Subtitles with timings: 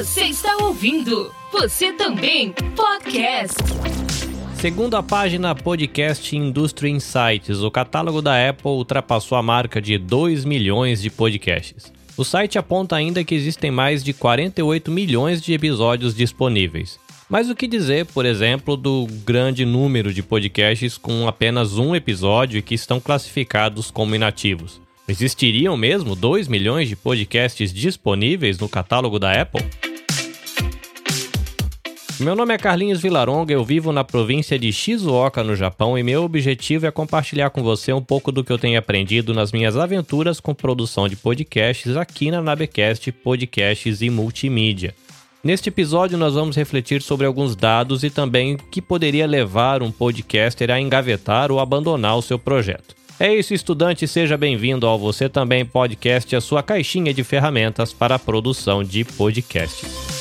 [0.00, 1.30] Você está ouvindo?
[1.52, 3.54] Você também podcast.
[4.54, 10.46] Segundo a página Podcast Industry Insights, o catálogo da Apple ultrapassou a marca de 2
[10.46, 11.92] milhões de podcasts.
[12.16, 16.98] O site aponta ainda que existem mais de 48 milhões de episódios disponíveis.
[17.28, 22.56] Mas o que dizer, por exemplo, do grande número de podcasts com apenas um episódio
[22.56, 24.80] e que estão classificados como inativos?
[25.06, 29.89] Existiriam mesmo 2 milhões de podcasts disponíveis no catálogo da Apple?
[32.20, 36.22] Meu nome é Carlinhos Vilaronga, eu vivo na província de Shizuoka, no Japão, e meu
[36.22, 40.38] objetivo é compartilhar com você um pouco do que eu tenho aprendido nas minhas aventuras
[40.38, 44.94] com produção de podcasts aqui na Nabecast Podcasts e Multimídia.
[45.42, 49.90] Neste episódio, nós vamos refletir sobre alguns dados e também o que poderia levar um
[49.90, 52.94] podcaster a engavetar ou abandonar o seu projeto.
[53.18, 58.16] É isso, estudante, seja bem-vindo ao Você Também Podcast, a sua caixinha de ferramentas para
[58.16, 60.19] a produção de podcasts.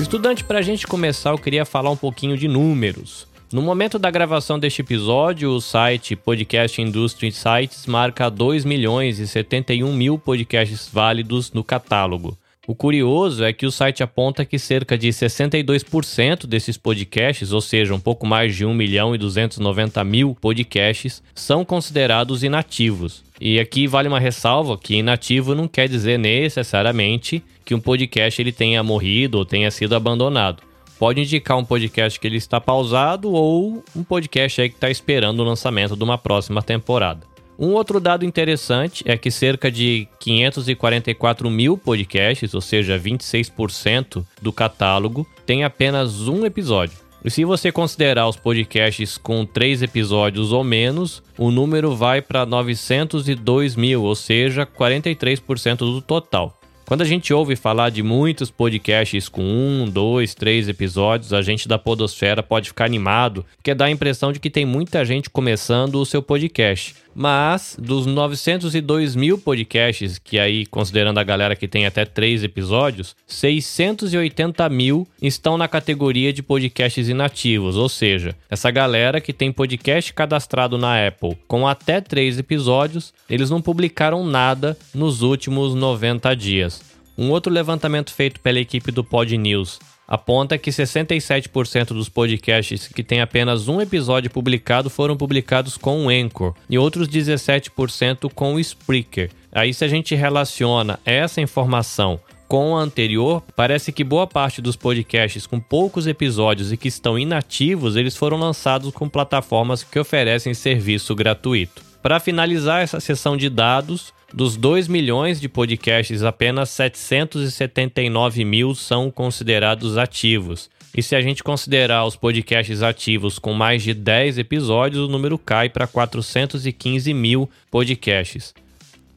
[0.00, 3.26] Estudante, para a gente começar, eu queria falar um pouquinho de números.
[3.52, 9.26] No momento da gravação deste episódio, o site Podcast Industry Sites marca 2 milhões e
[9.26, 12.38] 71 mil podcasts válidos no catálogo.
[12.68, 17.94] O curioso é que o site aponta que cerca de 62% desses podcasts, ou seja,
[17.94, 23.24] um pouco mais de 1 milhão e 290 mil podcasts, são considerados inativos.
[23.40, 28.52] E aqui vale uma ressalva que inativo não quer dizer necessariamente que um podcast ele
[28.52, 30.62] tenha morrido ou tenha sido abandonado
[30.98, 35.38] pode indicar um podcast que ele está pausado ou um podcast aí que está esperando
[35.40, 37.20] o lançamento de uma próxima temporada.
[37.58, 44.52] Um outro dado interessante é que cerca de 544 mil podcasts, ou seja, 26% do
[44.52, 46.96] catálogo, tem apenas um episódio.
[47.24, 52.46] E se você considerar os podcasts com três episódios ou menos, o número vai para
[52.46, 56.58] 902 mil, ou seja, 43% do total.
[56.88, 61.68] Quando a gente ouve falar de muitos podcasts com um, dois, três episódios, a gente
[61.68, 65.96] da Podosfera pode ficar animado, porque dá a impressão de que tem muita gente começando
[65.96, 66.94] o seu podcast.
[67.20, 73.16] Mas dos 902 mil podcasts, que aí, considerando a galera que tem até três episódios,
[73.26, 80.14] 680 mil estão na categoria de podcasts inativos, ou seja, essa galera que tem podcast
[80.14, 86.97] cadastrado na Apple com até três episódios, eles não publicaram nada nos últimos 90 dias.
[87.18, 93.02] Um outro levantamento feito pela equipe do Pod News aponta que 67% dos podcasts que
[93.02, 98.60] têm apenas um episódio publicado foram publicados com o Anchor e outros 17% com o
[98.60, 99.30] Spreaker.
[99.50, 104.76] Aí, se a gente relaciona essa informação com a anterior, parece que boa parte dos
[104.76, 110.54] podcasts com poucos episódios e que estão inativos, eles foram lançados com plataformas que oferecem
[110.54, 111.82] serviço gratuito.
[112.00, 119.10] Para finalizar essa sessão de dados, dos 2 milhões de podcasts, apenas 779 mil são
[119.10, 120.68] considerados ativos.
[120.94, 125.38] E se a gente considerar os podcasts ativos com mais de 10 episódios, o número
[125.38, 128.54] cai para 415 mil podcasts.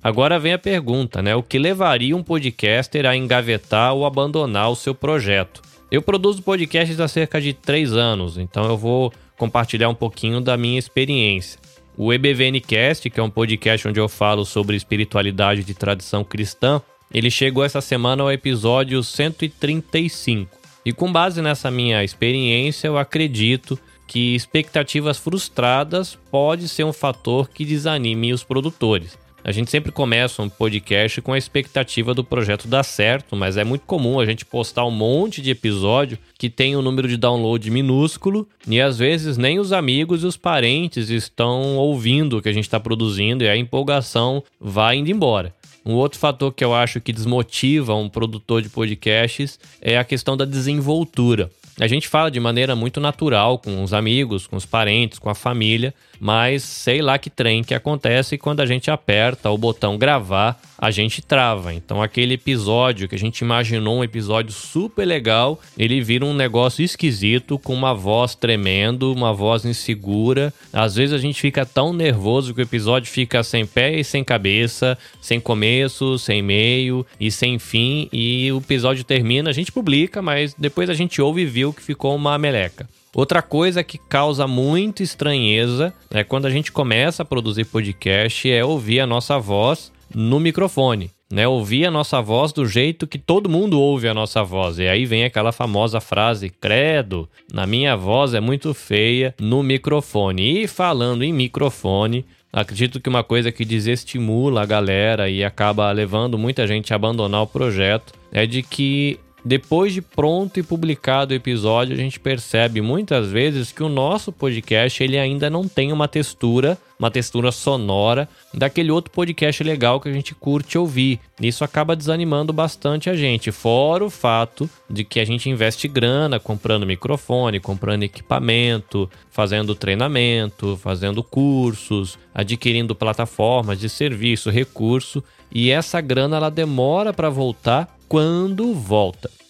[0.04, 1.36] Agora vem a pergunta, né?
[1.36, 5.62] O que levaria um podcaster a engavetar ou abandonar o seu projeto?
[5.92, 10.56] Eu produzo podcasts há cerca de 3 anos, então eu vou compartilhar um pouquinho da
[10.56, 11.60] minha experiência.
[11.98, 16.82] O EBVNcast, que é um podcast onde eu falo sobre espiritualidade de tradição cristã,
[17.14, 20.58] ele chegou essa semana ao episódio 135.
[20.86, 27.50] E com base nessa minha experiência, eu acredito que expectativas frustradas pode ser um fator
[27.50, 29.18] que desanime os produtores.
[29.44, 33.64] A gente sempre começa um podcast com a expectativa do projeto dar certo, mas é
[33.64, 37.72] muito comum a gente postar um monte de episódio que tem um número de download
[37.72, 42.54] minúsculo e às vezes nem os amigos e os parentes estão ouvindo o que a
[42.54, 45.56] gente está produzindo e a empolgação vai indo embora.
[45.84, 50.38] Um outro fator que eu acho que desmotiva um produtor de podcasts é a questão
[50.38, 51.50] da desenvoltura.
[51.80, 55.36] A gente fala de maneira muito natural com os amigos, com os parentes, com a
[55.36, 60.62] família, mas sei lá que trem que acontece quando a gente aperta o botão gravar,
[60.78, 61.74] a gente trava.
[61.74, 66.86] Então aquele episódio que a gente imaginou um episódio super legal, ele vira um negócio
[66.86, 70.54] esquisito com uma voz tremendo, uma voz insegura.
[70.72, 74.24] Às vezes a gente fica tão nervoso que o episódio fica sem pé e sem
[74.24, 80.22] cabeça, sem começo, sem meio e sem fim e o episódio termina, a gente publica,
[80.22, 82.88] mas depois a gente ouve e viu que ficou uma meleca.
[83.14, 88.64] Outra coisa que causa muita estranheza é quando a gente começa a produzir podcast é
[88.64, 91.12] ouvir a nossa voz no microfone.
[91.30, 94.80] Né, ouvir a nossa voz do jeito que todo mundo ouve a nossa voz.
[94.80, 100.64] E aí vem aquela famosa frase: Credo, na minha voz é muito feia no microfone.
[100.64, 106.38] E falando em microfone, Acredito que uma coisa que desestimula a galera e acaba levando
[106.38, 111.36] muita gente a abandonar o projeto é de que depois de pronto e publicado o
[111.36, 116.08] episódio, a gente percebe muitas vezes que o nosso podcast ele ainda não tem uma
[116.08, 121.20] textura, uma textura sonora daquele outro podcast legal que a gente curte ouvir.
[121.42, 126.40] Isso acaba desanimando bastante a gente, fora o fato de que a gente investe grana
[126.40, 136.00] comprando microfone, comprando equipamento, fazendo treinamento, fazendo cursos, adquirindo plataformas de serviço, recurso, e essa
[136.00, 139.41] grana ela demora para voltar quando volta.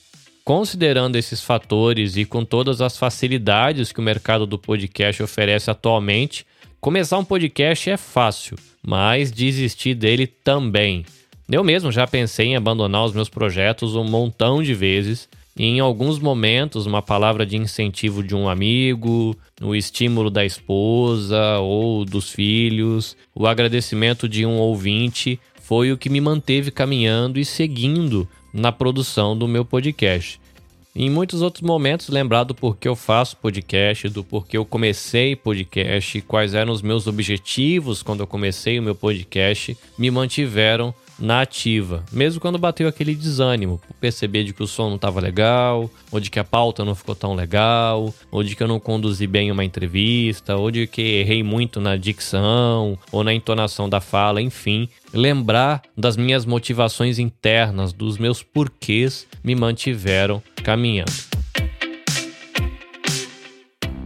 [0.43, 6.45] Considerando esses fatores e com todas as facilidades que o mercado do podcast oferece atualmente,
[6.79, 11.05] começar um podcast é fácil, mas desistir dele também.
[11.49, 15.29] Eu mesmo já pensei em abandonar os meus projetos um montão de vezes.
[15.55, 21.59] E em alguns momentos, uma palavra de incentivo de um amigo, o estímulo da esposa
[21.59, 27.45] ou dos filhos, o agradecimento de um ouvinte foi o que me manteve caminhando e
[27.45, 30.39] seguindo na produção do meu podcast.
[30.93, 36.19] Em muitos outros momentos, lembrar do porquê eu faço podcast, do porquê eu comecei podcast,
[36.21, 42.03] quais eram os meus objetivos quando eu comecei o meu podcast, me mantiveram na ativa,
[42.11, 46.31] mesmo quando bateu aquele desânimo, perceber de que o som não estava legal, ou de
[46.31, 49.63] que a pauta não ficou tão legal, ou de que eu não conduzi bem uma
[49.63, 55.83] entrevista, ou de que errei muito na dicção, ou na entonação da fala, enfim, lembrar
[55.95, 61.11] das minhas motivações internas, dos meus porquês me mantiveram caminhando.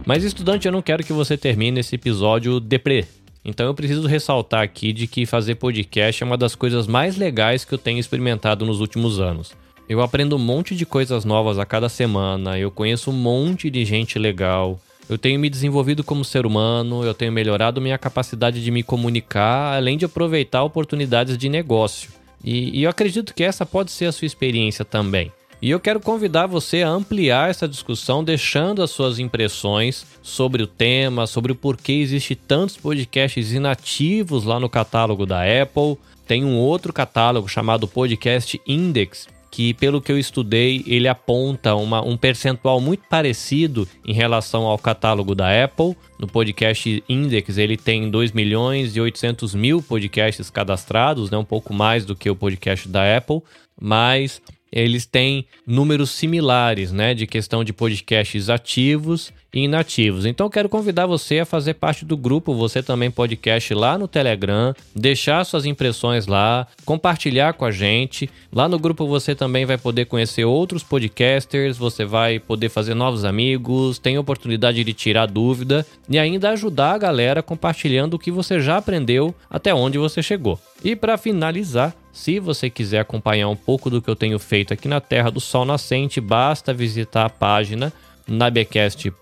[0.04, 3.06] Mas estudante, eu não quero que você termine esse episódio deprê.
[3.48, 7.64] Então eu preciso ressaltar aqui de que fazer podcast é uma das coisas mais legais
[7.64, 9.52] que eu tenho experimentado nos últimos anos.
[9.88, 13.84] Eu aprendo um monte de coisas novas a cada semana, eu conheço um monte de
[13.84, 18.70] gente legal, eu tenho me desenvolvido como ser humano, eu tenho melhorado minha capacidade de
[18.72, 22.10] me comunicar, além de aproveitar oportunidades de negócio.
[22.44, 25.30] E, e eu acredito que essa pode ser a sua experiência também.
[25.60, 30.66] E eu quero convidar você a ampliar essa discussão, deixando as suas impressões sobre o
[30.66, 35.96] tema, sobre o porquê existe tantos podcasts inativos lá no catálogo da Apple.
[36.26, 42.04] Tem um outro catálogo chamado Podcast Index, que pelo que eu estudei, ele aponta uma,
[42.04, 45.96] um percentual muito parecido em relação ao catálogo da Apple.
[46.18, 51.38] No Podcast Index, ele tem 2 milhões e 800 mil podcasts cadastrados, né?
[51.38, 53.40] um pouco mais do que o podcast da Apple,
[53.80, 54.42] mas
[54.76, 60.26] eles têm números similares, né, de questão de podcasts ativos e inativos.
[60.26, 64.74] Então quero convidar você a fazer parte do grupo, você também podcast lá no Telegram,
[64.94, 68.28] deixar suas impressões lá, compartilhar com a gente.
[68.52, 73.24] Lá no grupo você também vai poder conhecer outros podcasters, você vai poder fazer novos
[73.24, 78.60] amigos, tem oportunidade de tirar dúvida e ainda ajudar a galera compartilhando o que você
[78.60, 80.60] já aprendeu até onde você chegou.
[80.84, 84.88] E para finalizar, se você quiser acompanhar um pouco do que eu tenho feito aqui
[84.88, 87.92] na Terra do Sol Nascente, basta visitar a página
[88.26, 89.12] nabecast.jp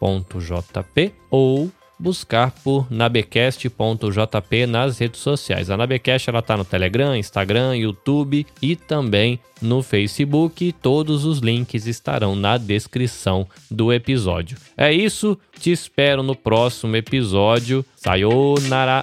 [1.28, 5.70] ou buscar por nabecast.jp nas redes sociais.
[5.70, 10.72] A Nabecast ela tá no Telegram, Instagram, YouTube e também no Facebook.
[10.80, 14.56] Todos os links estarão na descrição do episódio.
[14.76, 17.84] É isso, te espero no próximo episódio.
[17.96, 19.02] Sayonara!